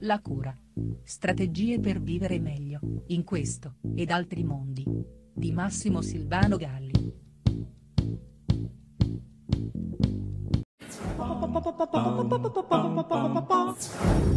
La 0.00 0.20
cura. 0.20 0.56
Strategie 1.02 1.80
per 1.80 2.00
vivere 2.00 2.38
meglio, 2.38 2.80
in 3.08 3.24
questo, 3.24 3.76
ed 3.94 4.10
altri 4.10 4.44
mondi. 4.44 4.84
Di 5.32 5.52
Massimo 5.52 6.02
Silvano 6.02 6.56
Galli. 6.56 6.98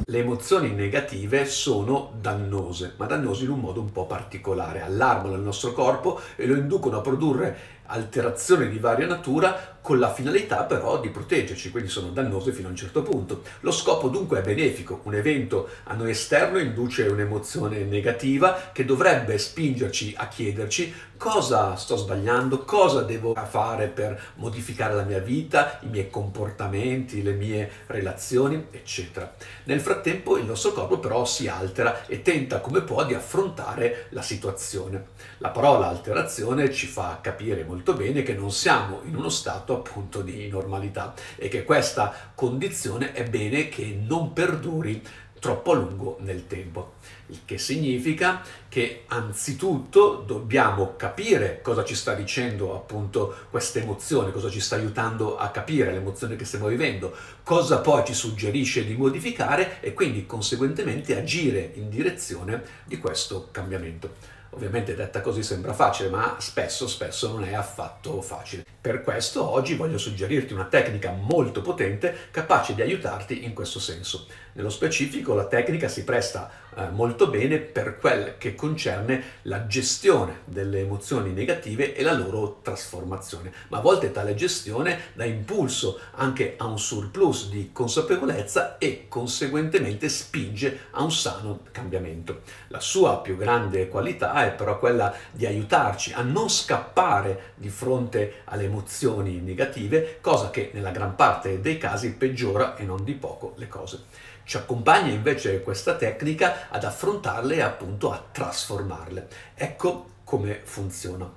Le 0.05 0.17
emozioni 0.17 0.71
negative 0.73 1.45
sono 1.45 2.11
dannose, 2.19 2.95
ma 2.97 3.05
dannose 3.05 3.43
in 3.45 3.51
un 3.51 3.59
modo 3.59 3.81
un 3.81 3.91
po' 3.91 4.05
particolare. 4.05 4.81
Allarmano 4.81 5.35
il 5.35 5.41
nostro 5.41 5.73
corpo 5.73 6.19
e 6.35 6.45
lo 6.45 6.55
inducono 6.55 6.97
a 6.97 7.01
produrre 7.01 7.57
alterazioni 7.91 8.69
di 8.69 8.79
varia 8.79 9.05
natura 9.05 9.77
con 9.81 9.99
la 9.99 10.13
finalità 10.13 10.63
però 10.63 10.99
di 10.99 11.09
proteggerci, 11.09 11.71
quindi 11.71 11.89
sono 11.89 12.09
dannose 12.09 12.51
fino 12.51 12.67
a 12.67 12.71
un 12.71 12.77
certo 12.77 13.01
punto. 13.01 13.41
Lo 13.61 13.71
scopo 13.71 14.09
dunque 14.09 14.39
è 14.39 14.43
benefico, 14.43 15.01
un 15.03 15.15
evento 15.15 15.67
a 15.85 15.95
noi 15.95 16.11
esterno 16.11 16.59
induce 16.59 17.07
un'emozione 17.07 17.79
negativa 17.83 18.69
che 18.71 18.85
dovrebbe 18.85 19.37
spingerci 19.37 20.13
a 20.15 20.27
chiederci 20.27 20.93
cosa 21.17 21.75
sto 21.75 21.97
sbagliando, 21.97 22.63
cosa 22.63 23.01
devo 23.01 23.35
fare 23.35 23.87
per 23.87 24.19
modificare 24.35 24.95
la 24.95 25.03
mia 25.03 25.19
vita, 25.19 25.79
i 25.81 25.87
miei 25.87 26.09
comportamenti, 26.09 27.21
le 27.21 27.33
mie 27.33 27.69
relazioni, 27.87 28.67
eccetera. 28.71 29.31
Nel 29.65 29.81
frattempo 29.81 30.37
il 30.37 30.45
nostro 30.45 30.71
corpo 30.71 30.97
però 30.99 31.25
si 31.25 31.47
altera 31.47 32.07
e 32.07 32.21
tenta 32.23 32.59
come 32.59 32.81
può 32.81 33.05
di 33.05 33.13
affrontare 33.13 34.07
la 34.09 34.23
situazione. 34.23 35.09
La 35.37 35.49
parola 35.49 35.87
alterazione 35.87 36.71
ci 36.71 36.87
fa 36.87 37.19
capire 37.21 37.63
molto 37.63 37.80
bene 37.81 38.23
che 38.23 38.33
non 38.33 38.51
siamo 38.51 39.01
in 39.03 39.15
uno 39.15 39.29
stato 39.29 39.75
appunto 39.75 40.21
di 40.21 40.47
normalità 40.47 41.13
e 41.35 41.47
che 41.47 41.63
questa 41.63 42.31
condizione 42.35 43.13
è 43.13 43.27
bene 43.27 43.69
che 43.69 43.99
non 43.99 44.33
perduri 44.33 45.01
troppo 45.41 45.71
a 45.71 45.75
lungo 45.75 46.17
nel 46.19 46.45
tempo, 46.45 46.93
il 47.27 47.39
che 47.45 47.57
significa 47.57 48.43
che 48.69 49.05
anzitutto 49.07 50.23
dobbiamo 50.25 50.95
capire 50.95 51.61
cosa 51.63 51.83
ci 51.83 51.95
sta 51.95 52.13
dicendo 52.13 52.75
appunto 52.75 53.35
questa 53.49 53.79
emozione, 53.79 54.31
cosa 54.31 54.51
ci 54.51 54.59
sta 54.59 54.75
aiutando 54.75 55.37
a 55.39 55.49
capire 55.49 55.91
l'emozione 55.91 56.35
che 56.35 56.45
stiamo 56.45 56.67
vivendo, 56.67 57.15
cosa 57.41 57.79
poi 57.79 58.05
ci 58.05 58.13
suggerisce 58.13 58.85
di 58.85 58.95
modificare 58.95 59.81
e 59.81 59.95
quindi 59.95 60.27
conseguentemente 60.27 61.17
agire 61.17 61.71
in 61.73 61.89
direzione 61.89 62.61
di 62.85 62.99
questo 62.99 63.47
cambiamento. 63.49 64.39
Ovviamente 64.53 64.95
detta 64.95 65.21
così 65.21 65.43
sembra 65.43 65.73
facile, 65.73 66.09
ma 66.09 66.35
spesso, 66.39 66.87
spesso 66.87 67.29
non 67.29 67.43
è 67.43 67.53
affatto 67.53 68.21
facile. 68.21 68.65
Per 68.81 69.01
questo 69.01 69.47
oggi 69.47 69.75
voglio 69.75 69.97
suggerirti 69.97 70.53
una 70.53 70.65
tecnica 70.65 71.11
molto 71.11 71.61
potente 71.61 72.13
capace 72.31 72.75
di 72.75 72.81
aiutarti 72.81 73.45
in 73.45 73.53
questo 73.53 73.79
senso. 73.79 74.25
Nello 74.53 74.69
specifico 74.69 75.33
la 75.33 75.45
tecnica 75.45 75.87
si 75.87 76.03
presta 76.03 76.51
eh, 76.75 76.89
molto 76.89 77.27
bene 77.27 77.57
per 77.59 77.97
quel 77.97 78.35
che 78.37 78.55
concerne 78.55 79.23
la 79.43 79.65
gestione 79.67 80.41
delle 80.45 80.79
emozioni 80.79 81.31
negative 81.31 81.95
e 81.95 82.03
la 82.03 82.13
loro 82.13 82.59
trasformazione, 82.61 83.51
ma 83.69 83.77
a 83.77 83.81
volte 83.81 84.11
tale 84.11 84.35
gestione 84.35 85.11
dà 85.13 85.23
impulso 85.23 85.99
anche 86.15 86.55
a 86.57 86.65
un 86.65 86.79
surplus 86.79 87.49
di 87.49 87.69
consapevolezza 87.71 88.77
e 88.77 89.05
conseguentemente 89.07 90.09
spinge 90.09 90.87
a 90.91 91.03
un 91.03 91.11
sano 91.11 91.59
cambiamento. 91.71 92.41
La 92.67 92.79
sua 92.81 93.19
più 93.19 93.37
grande 93.37 93.87
qualità 93.87 94.33
è 94.45 94.51
però 94.51 94.79
quella 94.79 95.13
di 95.31 95.45
aiutarci 95.45 96.13
a 96.13 96.21
non 96.21 96.49
scappare 96.49 97.53
di 97.55 97.69
fronte 97.69 98.41
alle 98.45 98.63
emozioni 98.63 99.39
negative, 99.39 100.19
cosa 100.21 100.49
che 100.49 100.71
nella 100.73 100.91
gran 100.91 101.15
parte 101.15 101.61
dei 101.61 101.77
casi 101.77 102.13
peggiora 102.13 102.75
e 102.75 102.83
non 102.83 103.03
di 103.03 103.13
poco 103.13 103.53
le 103.57 103.67
cose. 103.67 104.03
Ci 104.43 104.57
accompagna 104.57 105.11
invece 105.11 105.61
questa 105.61 105.95
tecnica 105.95 106.69
ad 106.69 106.83
affrontarle 106.83 107.55
e 107.55 107.61
appunto 107.61 108.11
a 108.11 108.23
trasformarle. 108.31 109.27
Ecco 109.55 110.09
come 110.23 110.61
funziona. 110.63 111.29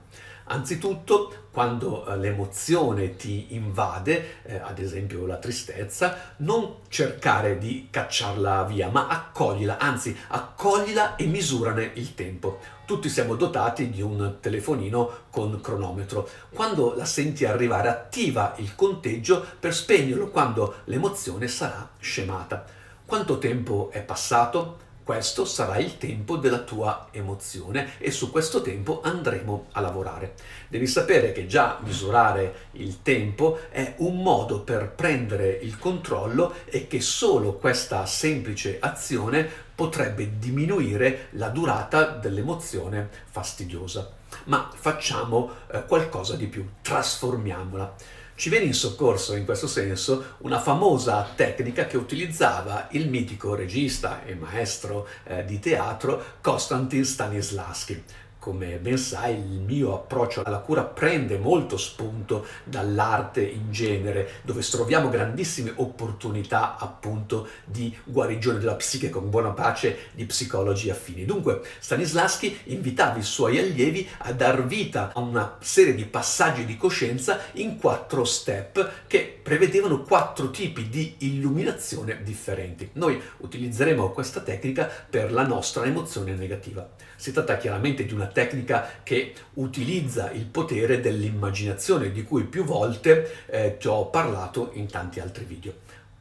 Anzitutto, 0.46 1.32
quando 1.50 2.04
eh, 2.04 2.18
l'emozione 2.18 3.16
ti 3.16 3.54
invade, 3.54 4.42
eh, 4.42 4.56
ad 4.56 4.78
esempio 4.78 5.24
la 5.24 5.36
tristezza, 5.36 6.34
non 6.38 6.80
cercare 6.88 7.56
di 7.56 7.88
cacciarla 7.90 8.64
via, 8.64 8.90
ma 8.90 9.06
accoglila, 9.08 9.78
anzi 9.78 10.14
accoglila 10.28 11.16
e 11.16 11.24
misurane 11.26 11.92
il 11.94 12.14
tempo. 12.14 12.58
Tutti 12.84 13.08
siamo 13.08 13.36
dotati 13.36 13.88
di 13.88 14.02
un 14.02 14.36
telefonino 14.40 15.10
con 15.30 15.60
cronometro. 15.62 16.28
Quando 16.52 16.94
la 16.94 17.06
senti 17.06 17.46
arrivare, 17.46 17.88
attiva 17.88 18.54
il 18.58 18.74
conteggio 18.74 19.42
per 19.58 19.74
spegnerlo 19.74 20.28
quando 20.28 20.82
l'emozione 20.84 21.48
sarà 21.48 21.88
scemata. 21.98 22.64
Quanto 23.06 23.38
tempo 23.38 23.90
è 23.90 24.02
passato? 24.02 24.78
Questo 25.04 25.44
sarà 25.44 25.76
il 25.76 25.98
tempo 25.98 26.38
della 26.38 26.60
tua 26.60 27.08
emozione 27.10 27.98
e 27.98 28.10
su 28.10 28.30
questo 28.30 28.62
tempo 28.62 29.02
andremo 29.02 29.66
a 29.72 29.80
lavorare. 29.82 30.32
Devi 30.66 30.86
sapere 30.86 31.32
che 31.32 31.46
già 31.46 31.78
misurare 31.82 32.68
il 32.72 33.02
tempo 33.02 33.58
è 33.68 33.96
un 33.98 34.22
modo 34.22 34.60
per 34.60 34.92
prendere 34.92 35.50
il 35.50 35.78
controllo 35.78 36.54
e 36.64 36.86
che 36.86 37.02
solo 37.02 37.52
questa 37.56 38.06
semplice 38.06 38.78
azione 38.80 39.46
potrebbe 39.74 40.38
diminuire 40.38 41.26
la 41.32 41.50
durata 41.50 42.06
dell'emozione 42.06 43.10
fastidiosa. 43.26 44.10
Ma 44.44 44.70
facciamo 44.74 45.50
eh, 45.70 45.84
qualcosa 45.84 46.34
di 46.34 46.46
più, 46.46 46.66
trasformiamola. 46.80 47.94
Ci 48.36 48.48
viene 48.48 48.64
in 48.64 48.74
soccorso 48.74 49.36
in 49.36 49.44
questo 49.44 49.68
senso 49.68 50.34
una 50.38 50.58
famosa 50.58 51.24
tecnica 51.36 51.86
che 51.86 51.96
utilizzava 51.96 52.88
il 52.90 53.08
mitico 53.08 53.54
regista 53.54 54.24
e 54.24 54.34
maestro 54.34 55.06
eh, 55.22 55.44
di 55.44 55.60
teatro 55.60 56.38
Konstantin 56.40 57.04
Stanislavski 57.04 58.02
come 58.44 58.76
ben 58.76 58.98
sai, 58.98 59.32
il 59.36 59.62
mio 59.62 59.94
approccio 59.94 60.42
alla 60.44 60.58
cura 60.58 60.82
prende 60.82 61.38
molto 61.38 61.78
spunto 61.78 62.44
dall'arte 62.64 63.42
in 63.42 63.72
genere, 63.72 64.28
dove 64.42 64.60
troviamo 64.60 65.08
grandissime 65.08 65.72
opportunità 65.76 66.76
appunto 66.76 67.48
di 67.64 67.96
guarigione 68.04 68.58
della 68.58 68.74
psiche 68.74 69.08
con 69.08 69.30
buona 69.30 69.52
pace 69.52 70.10
di 70.12 70.26
psicologi 70.26 70.90
affini. 70.90 71.24
Dunque, 71.24 71.62
Stanislavski 71.78 72.58
invitava 72.64 73.16
i 73.16 73.22
suoi 73.22 73.58
allievi 73.58 74.06
a 74.18 74.32
dar 74.34 74.66
vita 74.66 75.12
a 75.14 75.20
una 75.20 75.56
serie 75.60 75.94
di 75.94 76.04
passaggi 76.04 76.66
di 76.66 76.76
coscienza 76.76 77.38
in 77.52 77.78
quattro 77.78 78.24
step 78.24 79.06
che 79.06 79.38
prevedevano 79.42 80.02
quattro 80.02 80.50
tipi 80.50 80.90
di 80.90 81.14
illuminazione 81.20 82.22
differenti. 82.22 82.90
Noi 82.92 83.18
utilizzeremo 83.38 84.10
questa 84.10 84.40
tecnica 84.40 84.86
per 85.08 85.32
la 85.32 85.46
nostra 85.46 85.84
emozione 85.86 86.34
negativa. 86.34 86.86
Si 87.16 87.32
tratta 87.32 87.56
chiaramente 87.56 88.04
di 88.04 88.12
una 88.12 88.32
tecnica 88.34 88.86
che 89.02 89.32
utilizza 89.54 90.30
il 90.30 90.44
potere 90.44 91.00
dell'immaginazione 91.00 92.12
di 92.12 92.22
cui 92.24 92.44
più 92.44 92.64
volte 92.64 93.46
eh, 93.46 93.78
ti 93.78 93.88
ho 93.88 94.06
parlato 94.08 94.72
in 94.74 94.86
tanti 94.88 95.20
altri 95.20 95.44
video. 95.44 95.72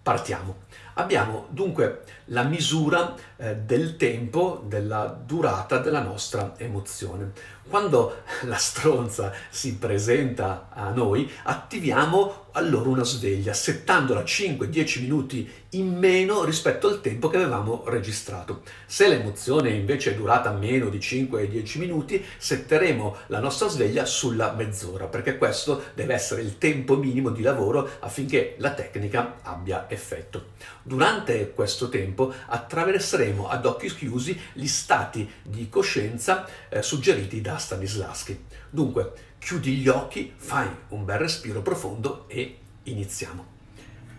Partiamo. 0.01 0.71
Abbiamo 0.95 1.47
dunque 1.49 2.03
la 2.25 2.43
misura 2.43 3.15
eh, 3.37 3.55
del 3.55 3.95
tempo, 3.95 4.63
della 4.65 5.05
durata 5.05 5.79
della 5.79 6.01
nostra 6.01 6.53
emozione. 6.57 7.31
Quando 7.67 8.23
la 8.43 8.57
stronza 8.57 9.31
si 9.49 9.77
presenta 9.77 10.69
a 10.73 10.89
noi, 10.89 11.29
attiviamo 11.43 12.41
allora 12.53 12.89
una 12.89 13.03
sveglia, 13.03 13.53
settandola 13.53 14.21
5-10 14.21 15.01
minuti 15.01 15.49
in 15.69 15.97
meno 15.97 16.43
rispetto 16.43 16.87
al 16.87 17.01
tempo 17.01 17.29
che 17.29 17.37
avevamo 17.37 17.83
registrato. 17.87 18.61
Se 18.85 19.07
l'emozione 19.07 19.69
invece 19.71 20.11
è 20.11 20.15
durata 20.15 20.51
meno 20.51 20.89
di 20.89 20.99
5-10 20.99 21.79
minuti, 21.79 22.23
setteremo 22.37 23.17
la 23.27 23.39
nostra 23.39 23.67
sveglia 23.69 24.05
sulla 24.05 24.53
mezz'ora, 24.53 25.07
perché 25.07 25.37
questo 25.37 25.85
deve 25.95 26.13
essere 26.13 26.41
il 26.41 26.59
tempo 26.59 26.95
minimo 26.95 27.29
di 27.29 27.41
lavoro 27.41 27.89
affinché 27.99 28.55
la 28.59 28.73
tecnica 28.73 29.39
abbia 29.41 29.89
effetto. 29.89 30.51
Durante 30.83 31.51
questo 31.53 31.89
tempo 31.89 32.31
attraverseremo 32.45 33.47
ad 33.47 33.65
occhi 33.65 33.93
chiusi 33.95 34.39
gli 34.53 34.67
stati 34.67 35.27
di 35.41 35.69
coscienza 35.69 36.47
eh, 36.69 36.83
suggeriti 36.83 37.41
da 37.41 37.52
Stanislavski. 37.57 38.45
Dunque, 38.69 39.13
chiudi 39.39 39.75
gli 39.75 39.87
occhi, 39.87 40.33
fai 40.35 40.67
un 40.89 41.05
bel 41.05 41.19
respiro 41.19 41.61
profondo 41.61 42.25
e 42.27 42.57
iniziamo. 42.83 43.53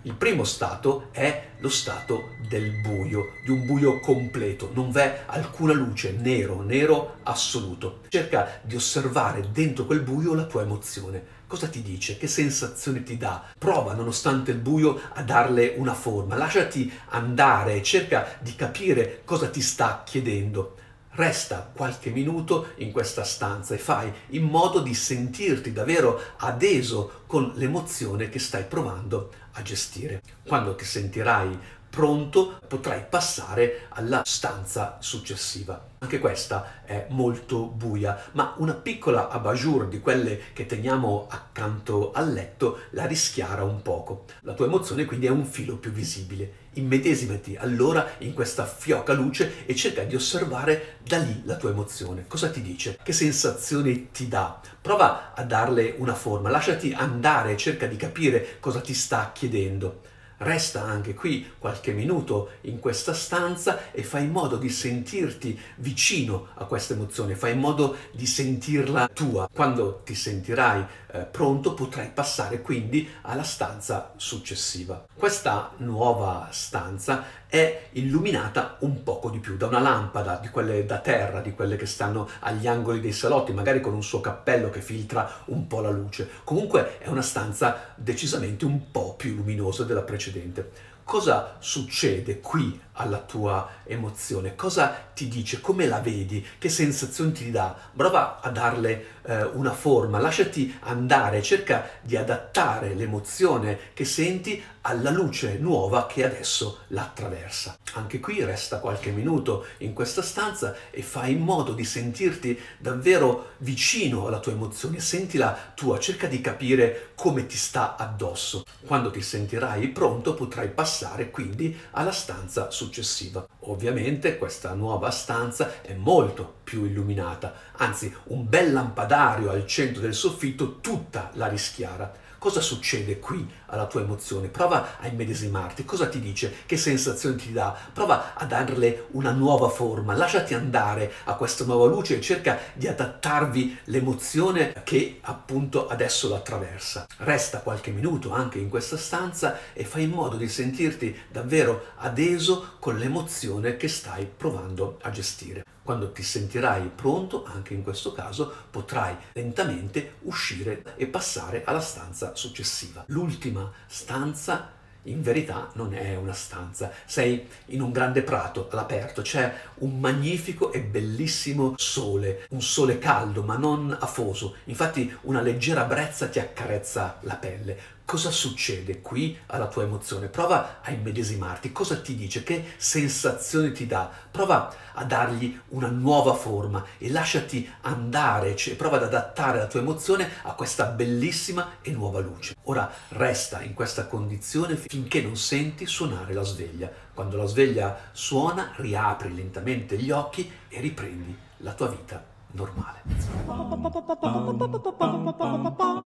Il 0.07 0.13
primo 0.13 0.45
stato 0.45 1.09
è 1.13 1.53
lo 1.61 1.71
stato 1.71 2.35
del 2.47 2.83
buio, 2.83 3.25
di 3.43 3.51
un 3.51 3.65
buio 3.65 4.01
completo, 4.01 4.71
non 4.75 4.91
v'è 4.91 5.23
alcuna 5.25 5.73
luce, 5.73 6.13
nero, 6.13 6.61
nero 6.61 7.21
assoluto. 7.23 8.01
Cerca 8.09 8.61
di 8.63 8.77
osservare 8.77 9.51
dentro 9.51 9.87
quel 9.87 10.03
buio 10.03 10.35
la 10.35 10.45
tua 10.45 10.61
emozione. 10.61 11.25
Cosa 11.47 11.69
ti 11.69 11.81
dice? 11.81 12.19
Che 12.19 12.27
sensazione 12.27 13.03
ti 13.03 13.17
dà? 13.17 13.45
Prova, 13.59 13.95
nonostante 13.95 14.51
il 14.51 14.59
buio, 14.59 15.01
a 15.15 15.23
darle 15.23 15.73
una 15.79 15.95
forma. 15.95 16.37
Lasciati 16.37 16.93
andare, 17.09 17.83
cerca 17.83 18.37
di 18.43 18.55
capire 18.55 19.23
cosa 19.25 19.49
ti 19.49 19.63
sta 19.63 20.03
chiedendo. 20.05 20.77
Resta 21.17 21.71
qualche 21.73 22.11
minuto 22.11 22.73
in 22.79 22.91
questa 22.91 23.23
stanza 23.23 23.75
e 23.75 23.79
fai 23.79 24.13
in 24.31 24.43
modo 24.43 24.81
di 24.81 24.95
sentirti 24.95 25.73
davvero 25.73 26.21
adeso 26.39 27.23
con 27.27 27.53
l'emozione 27.55 28.29
che 28.29 28.41
stai 28.41 28.65
provando 28.65 29.31
a 29.53 29.63
gestire. 29.63 30.21
Quando 30.45 30.75
ti 30.75 30.85
sentirai 30.85 31.57
pronto, 31.95 32.59
potrai 32.67 33.05
passare 33.09 33.87
alla 33.91 34.23
stanza 34.25 34.97
successiva. 34.99 35.93
Anche 36.01 36.19
questa 36.19 36.83
è 36.85 37.07
molto 37.11 37.65
buia, 37.67 38.21
ma 38.33 38.55
una 38.59 38.75
piccola 38.75 39.29
abajour 39.31 39.87
di 39.87 40.01
quelle 40.01 40.41
che 40.53 40.67
teniamo 40.67 41.29
accanto 41.31 42.11
al 42.13 42.33
letto 42.33 42.81
la 42.91 43.07
rischiara 43.07 43.63
un 43.63 43.81
poco. 43.81 44.25
La 44.41 44.55
tua 44.55 44.67
emozione 44.67 45.05
quindi 45.05 45.27
è 45.27 45.31
un 45.31 45.47
filo 45.47 45.77
più 45.77 45.93
visibile. 45.93 46.63
Immedesimati 46.75 47.57
allora 47.57 48.15
in 48.19 48.35
questa 48.35 48.67
fioca 48.67 49.13
luce 49.13 49.65
e 49.65 49.77
cerca 49.77 50.03
di 50.03 50.17
osservare 50.17 50.97
da 51.07 51.19
lì 51.19 51.43
la 51.45 51.55
tua 51.55 51.71
emozione. 51.71 52.27
Cosa 52.27 52.51
ti 52.51 52.61
dice? 52.61 52.99
Che 53.03 53.13
sensazioni 53.13 54.11
ti 54.11 54.27
dà? 54.27 54.61
Prova 54.83 55.33
a 55.33 55.45
darle 55.45 55.95
una 55.99 56.15
forma, 56.15 56.51
lasciati 56.51 56.93
andare, 56.93 57.57
cerca 57.57 57.87
di 57.87 57.97
capire 57.97 58.57
cosa 58.59 58.81
ti 58.81 58.93
sta 58.93 59.31
chiedendo. 59.33 60.13
Resta 60.45 60.83
anche 60.83 61.15
qui 61.15 61.53
qualche 61.59 61.93
minuto 61.93 62.51
in 62.63 62.79
questa 62.79 63.15
stanza 63.15 63.91
e 63.93 64.03
fai 64.03 64.25
in 64.25 64.31
modo 64.31 64.57
di 64.57 64.69
sentirti 64.69 65.59
vicino 65.77 66.49
a 66.57 66.67
questa 66.67 66.93
emozione, 66.93 67.35
fai 67.35 67.53
in 67.53 67.61
modo 67.61 67.97
di 68.13 68.27
sentirla 68.27 69.09
tua. 69.09 69.49
Quando 69.51 70.03
ti 70.05 70.15
sentirai 70.15 70.85
eh, 71.15 71.21
pronto 71.21 71.75
potrai 71.75 72.11
passare 72.13 72.61
quindi 72.61 73.09
alla 73.23 73.45
stanza 73.45 74.13
successiva. 74.17 75.07
Questa 75.15 75.71
nuova 75.77 76.49
stanza 76.51 77.43
è 77.47 77.87
illuminata 77.93 78.79
un 78.81 79.05
poco 79.05 79.31
di 79.31 79.39
più 79.39 79.57
da 79.57 79.69
una 79.69 79.79
lampada 79.79 80.39
di 80.43 80.49
quelle 80.49 80.85
da 80.85 80.99
terra, 80.99 81.41
di 81.41 81.53
quelle 81.53 81.77
che 81.77 81.87
stanno 81.87 82.29
agli 82.41 82.67
angoli 82.67 83.01
dei 83.01 83.13
salotti, 83.13 83.53
magari 83.53 83.81
con 83.81 83.95
un 83.95 84.03
suo 84.03 84.21
cappello 84.21 84.71
che 84.71 84.81
filtra 84.81 85.31
un 85.47 85.69
po' 85.69 85.81
la 85.81 85.91
luce. 85.91 86.29
Comunque 86.43 86.99
è 86.99 87.07
una 87.07 87.23
stanza 87.23 87.93
decisamente 87.95 88.65
un 88.65 88.91
po' 88.91 89.15
più 89.15 89.37
luminosa 89.37 89.85
della 89.85 90.03
precedente 90.03 90.93
cosa 91.05 91.57
succede 91.61 92.41
qui 92.41 92.81
alla 92.93 93.19
tua 93.19 93.69
emozione? 93.85 94.55
Cosa 94.55 94.89
ti 95.15 95.29
dice? 95.29 95.61
Come 95.61 95.87
la 95.87 96.01
vedi? 96.01 96.45
Che 96.59 96.69
sensazioni 96.69 97.33
ti 97.33 97.51
dà? 97.51 97.77
Prova 97.95 98.41
a 98.41 98.51
darle 98.51 99.07
eh, 99.23 99.45
una 99.45 99.73
forma, 99.73 100.19
lasciati 100.19 100.77
andare, 100.81 101.43
cerca 101.43 101.89
di 102.01 102.17
adattare 102.17 102.95
l'emozione 102.95 103.79
che 103.93 104.05
senti 104.05 104.63
alla 104.83 105.11
luce 105.11 105.57
nuova 105.59 106.07
che 106.07 106.25
adesso 106.25 106.81
la 106.89 107.03
attraversa. 107.03 107.79
Anche 107.95 108.21
qui 108.21 108.45
resta 108.45 108.81
qualche 108.81 109.11
minuto 109.11 109.67
in 109.79 109.93
questa 109.93 110.21
stanza 110.21 110.75
e 110.91 111.01
fai 111.03 111.33
in 111.33 111.41
modo 111.41 111.73
di 111.73 111.85
sentirti 111.85 112.59
davvero 112.79 113.53
vicino 113.59 114.27
alla 114.27 114.41
tua 114.41 114.53
emozione, 114.53 115.01
sentila 115.01 115.57
tua, 115.75 115.99
cerca 115.99 116.27
di 116.27 116.41
capire 116.41 117.13
come 117.15 117.47
ti 117.47 117.57
sta 117.57 117.97
addosso. 117.97 118.65
Quando 118.85 119.11
ti 119.11 119.23
sentirai 119.23 119.89
pronto 119.89 120.35
potrai 120.35 120.69
passare 120.69 120.94
quindi 121.31 121.77
alla 121.93 122.13
stanza 122.13 122.71
successiva. 122.71 123.47
Ovviamente 123.61 124.39
questa 124.39 124.75
nuova 124.75 125.11
stanza 125.11 125.83
è 125.83 125.95
molto 125.95 126.57
più 126.65 126.85
illuminata, 126.85 127.55
anzi 127.77 128.15
un 128.25 128.49
bel 128.49 128.73
lampadario 128.73 129.51
al 129.51 129.67
centro 129.67 130.01
del 130.01 130.15
soffitto 130.15 130.81
tutta 130.81 131.31
la 131.35 131.49
rischiara. 131.49 132.24
Cosa 132.45 132.61
succede 132.61 133.21
qui 133.21 133.49
alla 133.69 133.87
tua 133.87 134.03
emozione? 134.03 134.49
Prova 134.49 134.99
a 135.01 135.07
immedesimarti. 135.07 135.87
Cosa 135.87 136.09
ti 136.09 136.21
dice? 136.21 136.53
Che 136.67 136.77
sensazioni 136.77 137.37
ti 137.37 137.53
dà? 137.53 137.75
Prova 137.91 138.35
a 138.35 138.45
darle 138.45 139.07
una 139.13 139.31
nuova 139.31 139.71
forma. 139.71 140.15
Lasciati 140.15 140.53
andare 140.53 141.11
a 141.25 141.37
questa 141.37 141.65
nuova 141.65 141.87
luce 141.87 142.19
e 142.19 142.21
cerca 142.21 142.59
di 142.75 142.87
adattarvi 142.87 143.79
l'emozione 143.85 144.75
che 144.85 145.21
appunto 145.23 145.89
adesso 145.89 146.29
la 146.29 146.37
attraversa. 146.37 147.07
Resta 147.17 147.61
qualche 147.61 147.91
minuto 147.91 148.31
anche 148.31 148.59
in 148.59 148.69
questa 148.69 148.99
stanza 148.99 149.59
e 149.73 149.87
fai 149.87 150.03
in 150.03 150.11
modo 150.11 150.37
di 150.37 150.47
sentirti 150.47 151.19
davvero 151.31 151.93
adeso 151.97 152.75
con 152.79 152.99
l'emozione 152.99 153.79
che 153.79 153.89
stai 153.89 154.27
provando 154.27 154.99
a 155.01 155.09
gestire. 155.09 155.65
Quando 155.85 156.13
ti 156.13 156.23
sentirai 156.23 156.89
pronto, 156.89 157.45
anche 157.45 157.75
in 157.75 157.83
questo 157.83 158.15
caso, 158.15 158.51
potrai 158.71 159.15
lentamente 159.35 160.15
uscire 160.23 160.95
e 160.97 161.07
passare 161.07 161.63
alla 161.63 161.81
stanza 161.81 162.35
successiva. 162.35 163.05
L'ultima 163.09 163.71
stanza 163.87 164.71
in 165.05 165.23
verità 165.23 165.71
non 165.75 165.95
è 165.95 166.17
una 166.17 166.33
stanza, 166.33 166.93
sei 167.05 167.47
in 167.67 167.81
un 167.81 167.91
grande 167.91 168.23
prato 168.23 168.69
all'aperto, 168.71 169.23
c'è 169.23 169.53
un 169.77 169.99
magnifico 169.99 170.73
e 170.73 170.81
bellissimo 170.81 171.75
sole, 171.77 172.47
un 172.51 172.63
sole 172.63 172.99
caldo 172.99 173.43
ma 173.43 173.57
non 173.57 173.97
afoso, 173.99 174.57
infatti 174.65 175.15
una 175.23 175.41
leggera 175.41 175.85
brezza 175.85 176.29
ti 176.29 176.39
accarezza 176.39 177.19
la 177.21 177.37
pelle, 177.37 177.95
Cosa 178.07 178.31
succede 178.31 179.01
qui 179.01 179.37
alla 179.47 179.67
tua 179.67 179.85
emozione? 179.85 180.29
Prova 180.29 180.81
a 180.83 180.91
immedesimarti, 180.91 181.73
cosa 181.73 181.99
ti 181.99 182.15
dice, 182.15 182.43
che 182.43 182.75
sensazioni 182.77 183.73
ti 183.73 183.87
dà, 183.87 184.11
prova 184.31 184.73
a 184.93 185.05
dargli 185.05 185.59
una 185.69 185.89
nuova 185.89 186.35
forma 186.35 186.85
e 186.99 187.11
lasciati 187.11 187.67
andare, 187.81 188.57
cioè 188.57 188.77
prova 188.77 188.97
ad 188.97 189.05
adattare 189.05 189.59
la 189.59 189.67
tua 189.67 189.81
emozione 189.81 190.29
a 190.43 190.53
questa 190.53 190.85
bellissima 190.85 191.77
e 191.81 191.93
nuova 191.93 192.21
luce. 192.21 192.55
Ora 192.65 192.93
resta 193.09 193.63
in 193.63 193.73
questa 193.73 194.07
condizione 194.07 194.77
finché 194.95 195.21
non 195.21 195.35
senti 195.35 195.87
suonare 195.87 196.33
la 196.33 196.45
sveglia. 196.45 196.89
Quando 197.13 197.37
la 197.37 197.47
sveglia 197.47 197.99
suona, 198.13 198.75
riapri 198.77 199.35
lentamente 199.35 199.97
gli 199.99 200.13
occhi 200.13 200.49
e 200.69 200.81
riprendi 200.81 201.37
la 201.59 201.73
tua 201.73 201.89
vita 201.89 202.23
normale. 202.53 203.03